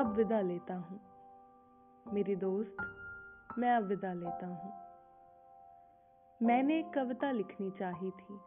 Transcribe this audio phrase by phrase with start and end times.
[0.00, 1.00] अब विदा लेता हूँ।
[2.12, 2.76] मेरी दोस्त,
[3.58, 4.72] मैं अब विदा लेता हूँ।
[6.42, 8.40] मैंने एक कविता लिखनी चाही थी।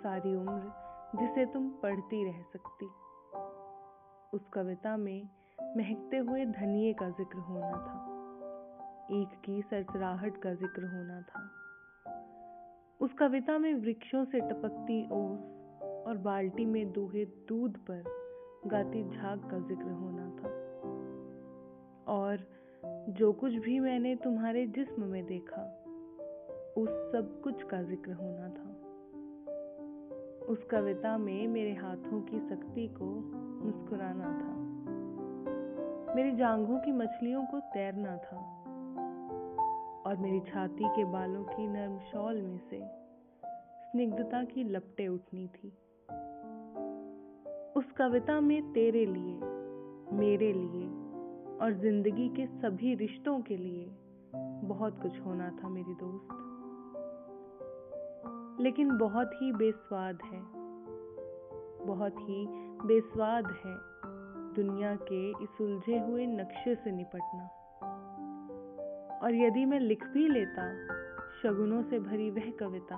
[0.00, 0.72] सारी उम्र
[1.20, 2.86] जिसे तुम पढ़ती रह सकती।
[4.32, 5.28] उस कविता में
[5.76, 8.08] महकते हुए धनिए का ज़िक्र होना था।
[9.12, 11.50] ईख की सरसराहट का ज़िक्र होना था।
[13.00, 15.40] उस कविता में वृक्षों से टपकती ओस
[16.06, 18.21] और बाल्टी में दूहे दूध पर
[18.66, 20.48] गाती झाग का ज़िक्र होना था।
[22.12, 22.38] और
[23.08, 25.62] जो कुछ भी मैंने तुम्हारे जिस्म में देखा,
[26.76, 28.72] उस सब कुछ का ज़िक्र होना था।
[30.46, 33.04] उस कविता में मेरे हाथों की शक्ति को
[33.64, 34.62] मुस्कुराना था।
[36.14, 38.58] मेरी जांघों की मछलियों को तैरना था।
[40.06, 42.80] और मेरी छाती के बालों की नर्म शॉल में से
[43.90, 45.78] स्निग्धता की लपटें उठनी थी।
[47.76, 49.34] उस कविता में तेरे लिए,
[50.12, 50.86] मेरे लिए
[51.58, 53.86] और ज़िंदगी के सभी रिश्तों के लिए
[54.64, 56.38] बहुत कुछ होना था मेरी दोस्त।
[58.60, 60.40] लेकिन बहुत ही बेस्वाद है,
[61.86, 62.46] बहुत ही
[62.86, 63.74] बेस्वाद है
[64.54, 67.44] दुनिया के इस उलझे हुए नक्शे से निपटना।
[69.22, 70.66] और यदि मैं लिख भी लेता
[71.42, 72.96] शगुनों से भरी वह कविता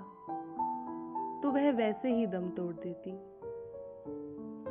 [1.42, 3.33] तो वह वैसे ही दम तोड़ देती।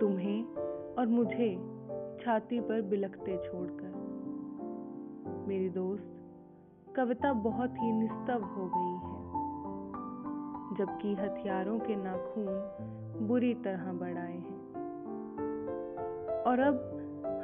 [0.03, 0.45] तुम्हें
[0.93, 1.55] और मुझे
[2.23, 3.93] छाती पर बिलखते छोड़कर।
[5.47, 6.11] मेरी दोस्त,
[6.95, 9.23] कविता बहुत ही निस्तव हो गई है,
[10.77, 14.73] जबकि हथियारों के नाखून बुरी तरह बढ़ाए हैं।
[16.43, 16.75] और अब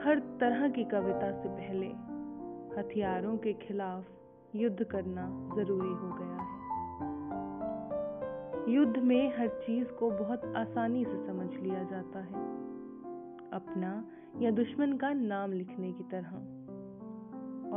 [0.05, 1.87] हर तरह की कविता से पहले
[2.79, 4.05] हथियारों के खिलाफ
[4.55, 6.58] युद्ध करना ज़रूरी हो गया है।
[8.69, 12.43] युद्ध में हर चीज़ को बहुत आसानी से समझ लिया जाता है।
[13.51, 14.07] अपना
[14.39, 16.29] या दुश्मन का नाम लिखने की तरह।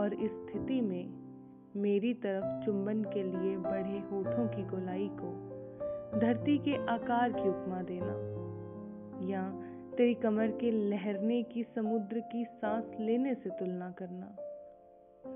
[0.00, 1.10] और इस स्थिति में
[1.76, 5.52] मेरी तरफ़ चुंबन के लिए बढ़े होठों की गोलाई को
[6.20, 8.32] धरती के आकार की उपमा देना
[9.30, 9.50] या
[9.96, 14.36] तेरी कमर के लहरने की समुद्र की सांस लेने से तुलना करना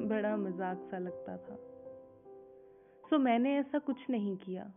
[0.06, 1.56] बड़ा मज़ाक सा लगता था।
[3.10, 4.72] सो मैंने ऐसा कुछ नहीं किया।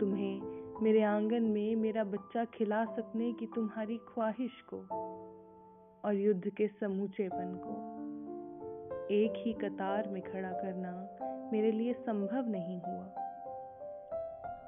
[0.00, 0.40] तुम्हें,
[0.82, 4.76] मेरे आँगन में मेरा बच्चा खिला सकने की तुम्हारी ख्वाहिश को
[6.04, 7.98] और युद्ध के समूचेपन को।
[9.14, 11.08] एक ही कतार में खड़ा करना
[11.52, 13.04] मेरे लिए संभव नहीं हुआ।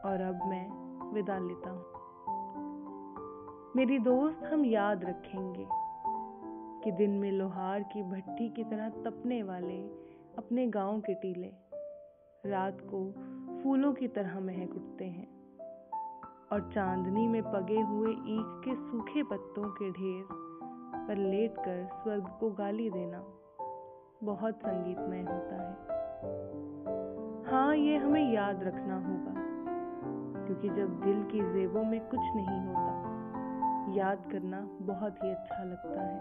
[0.04, 0.70] और अब मैं
[1.14, 1.84] विदा लेता हूँ।
[3.76, 5.66] मेरी दोस्त हम याद रखेंगे
[6.84, 9.82] कि दिन में लोहार की भट्टी की तरह तपने वाले
[10.38, 11.52] अपने गाँव के टीले,
[12.50, 13.29] रात को
[13.62, 15.28] फूलों की तरह महक उठते हैं
[16.52, 20.24] और चांदनी में पगे हुए ईख के सूखे पत्तों के ढेर
[21.08, 23.20] पर लेटकर स्वर्ग को गाली देना
[24.24, 25.74] बहुत संगीतमय होता है।
[27.50, 29.34] हाँ ये हमें याद रखना होगा,
[30.46, 32.92] क्योंकि जब दिल की जेबों में कुछ नहीं होता,
[33.96, 36.18] याद करना बहुत ही अच्छा लगता है।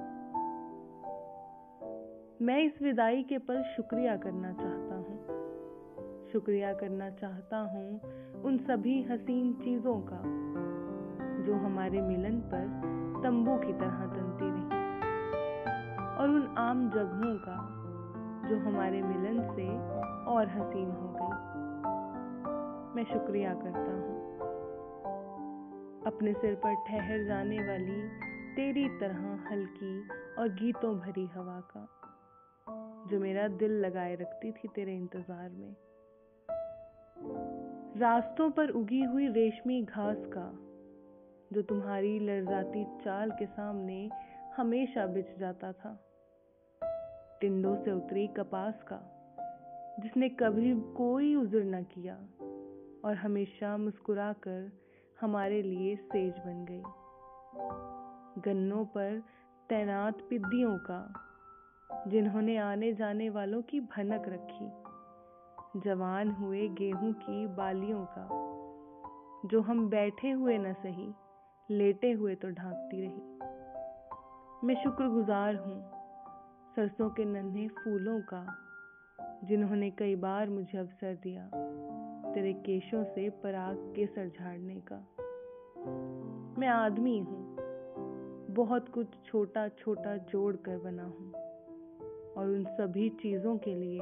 [2.41, 4.98] मैं इस विदाई के पल शुक्रिया करना चाहता हूँ
[6.31, 8.01] शुक्रिया करना चाहता हूँ
[8.43, 10.21] उन सभी हसीन चीज़ों का,
[11.45, 12.67] जो हमारे मिलन पर
[13.23, 14.79] तंबू की तरह तनती रही।
[16.17, 17.57] और उन आम जगहों का,
[18.49, 19.67] जो हमारे मिलन से
[20.31, 21.35] और हसीन हो गई।
[22.95, 24.17] मैं शुक्रिया करता हूँ।
[26.05, 28.01] अपने सिर पर ठहर जाने वाली
[28.55, 30.07] तेरी तरह हल्की
[30.39, 31.87] और गीतों भरी हवा का,
[33.09, 35.75] जो मेरा दिल लगाए रखती थी तेरे इंतज़ार में।
[37.97, 40.59] रास्तों पर उगी हुई रेशमी घास का,
[41.53, 44.09] जो तुम्हारी लड़जाती चाल के सामने
[44.57, 46.05] हमेशा बिछ जाता था।
[47.41, 49.15] टिंडों से उतरी कपास का,
[49.99, 52.15] जिसने कभी कोई उजर न किया
[53.05, 54.71] और हमेशा मुस्कुराकर
[55.21, 56.83] हमारे लिए सेज बन गई।
[58.41, 59.23] गन्नों पर
[59.69, 61.13] तैनात पिद्दियों का,
[62.07, 64.88] जिन्होंने आने जाने वालों की भनक रखी।
[65.77, 71.13] जवान हुए गेहूँ की बालियों का। जो हम बैठे हुए न सही,
[71.69, 75.91] लेटे हुए तो ढांकती रही। मैं शुक्रगुजार हूँ
[76.75, 78.45] सरसों के नन्हे फूलों का,
[79.43, 81.45] जिन्होंने कई बार मुझे अवसर दिया
[82.33, 84.97] तेरे केशों से पराग के सर झाड़ने का।
[86.59, 87.55] मैं आदमी हूँ,
[88.49, 91.31] बहुत कुछ छोटा छोटा जोड़ कर बना हूँ,
[92.33, 93.99] और उन सभी चीज़ों के लिए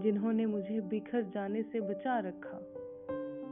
[0.00, 2.58] जिन्होंने मुझे बिखर जाने से बचा रखा।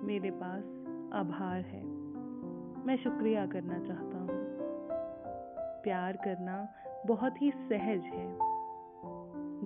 [0.06, 0.65] मेरे पास
[1.12, 1.85] आभार है।
[2.87, 4.29] मैं शुक्रिया करना चाहता हूँ।
[5.83, 6.69] प्यार करना
[7.06, 8.39] बहुत ही सहज है।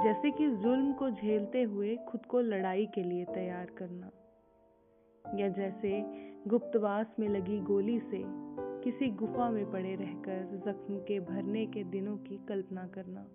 [0.05, 4.11] जैसे कि जुल्म को झेलते हुए खुद को लड़ाई के लिए तैयार करना।
[5.37, 6.03] या जैसे
[6.49, 8.23] गुप्तवास में लगी गोली से
[8.83, 13.27] किसी गुफा में पड़े रहकर जख्म के भरने के दिनों की कल्पना करना।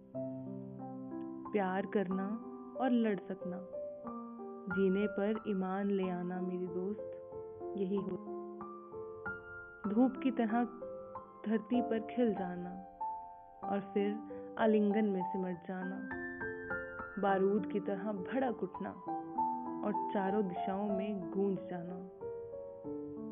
[1.52, 2.47] प्यार करना
[2.82, 3.68] और लड़ सकना।
[4.76, 7.12] जीने पर ईमान ले आना मेरी दोस्त,
[7.78, 8.38] यही हो।
[9.88, 10.64] धूप की तरह
[11.48, 12.70] धरती पर खिल जाना
[13.68, 14.20] और फिर
[14.58, 16.10] आलिंगन में सिमट जाना।
[17.22, 18.90] बारूद की तरह भड़क उठना
[19.86, 22.10] और चारों दिशाओं में गूंज जाना।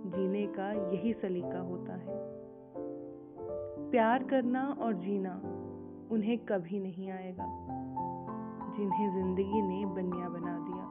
[0.09, 2.35] जीने का यही सलीका होता है।
[3.91, 5.33] प्यार करना और जीना
[6.11, 7.74] उन्हें कभी नहीं आएगा।
[8.77, 10.85] जिन्हें ज़िंदगी ने बनिया बना दिया।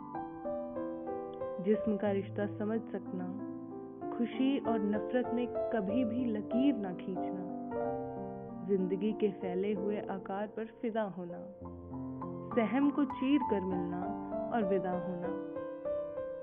[1.65, 3.27] जिस्म का रिश्ता समझ सकना,
[4.19, 7.45] खुशी और नफरत में कभी भी लकीर ना खींचना,
[8.69, 11.39] ज़िंदगी के फैले हुए आकार पर फिदा होना,
[12.57, 14.01] सहम को चीर कर मिलना
[14.55, 15.29] और विदा होना।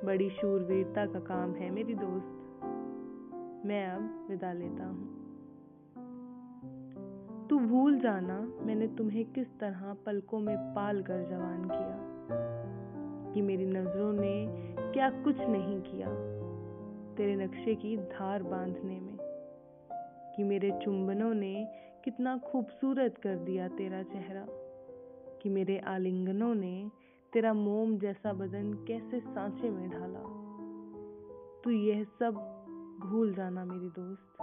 [0.05, 2.37] बड़ी शूरवीरता का काम है मेरी दोस्त।
[3.65, 5.30] मैं अब विदा लेता हूँ।
[7.51, 11.97] तू भूल जाना मैंने तुम्हें किस तरह पलकों में पाल कर जवान किया,
[13.33, 14.47] कि मेरी नज़रों ने
[14.93, 16.07] क्या कुछ नहीं किया
[17.15, 19.17] तेरे नक्शे की धार बांधने में,
[20.35, 21.67] कि मेरे चुंबनों ने
[22.03, 24.45] कितना खूबसूरत कर दिया तेरा चेहरा,
[25.41, 26.91] कि मेरे आलिंगनों ने
[27.33, 30.23] तेरा मोम जैसा बदन कैसे सांचे में ढाला।
[31.63, 32.33] तू यह सब
[33.01, 34.37] भूल जाना मेरी दोस्त,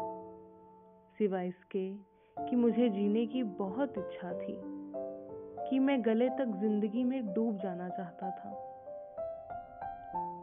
[1.19, 4.61] सिवाय इसके कि मुझे जीने की बहुत इच्छा थी,
[5.71, 8.65] कि मैं गले तक ज़िंदगी में डूब जाना चाहता था।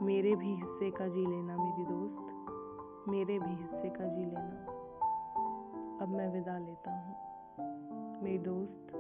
[0.02, 2.32] मेरे भी हिस्से का जी लेना, मेरी दोस्त।
[3.10, 4.72] मेरे भी हिस्से का जी लेना।
[6.02, 7.16] अब मैं विदा लेता हूँ।
[8.24, 8.94] मेरी दोस्त,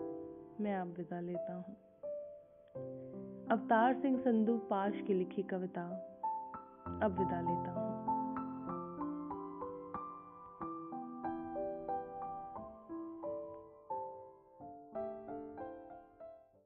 [0.61, 1.75] मैं अब विदा लेता हूँ।
[3.51, 5.81] अवतार सिंह संधू पाश की लिखी कविता,
[7.03, 7.94] अब विदा लेता हूँ।